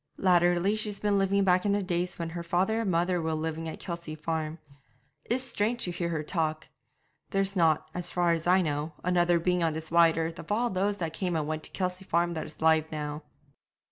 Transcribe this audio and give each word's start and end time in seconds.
Latterly 0.17 0.75
she's 0.75 0.99
been 0.99 1.19
living 1.19 1.43
back 1.43 1.63
in 1.63 1.73
the 1.73 1.83
days 1.83 2.17
when 2.17 2.29
her 2.31 2.41
father 2.41 2.81
and 2.81 2.89
mother 2.89 3.21
were 3.21 3.35
living 3.35 3.69
at 3.69 3.79
Kelsey 3.79 4.15
Farm. 4.15 4.57
It's 5.25 5.43
strange 5.43 5.83
to 5.83 5.91
hear 5.91 6.09
her 6.09 6.23
talk. 6.23 6.67
There's 7.29 7.55
not, 7.55 7.87
as 7.93 8.09
far 8.09 8.31
as 8.31 8.47
I 8.47 8.63
know, 8.63 8.93
another 9.03 9.37
being 9.37 9.61
on 9.61 9.73
this 9.73 9.91
wide 9.91 10.17
earth 10.17 10.39
of 10.39 10.51
all 10.51 10.71
those 10.71 10.97
that 10.97 11.13
came 11.13 11.35
and 11.35 11.45
went 11.45 11.61
to 11.65 11.69
Kelsey 11.69 12.03
Farm 12.05 12.33
that 12.33 12.47
is 12.47 12.57
alive 12.59 12.85
now.' 12.91 13.21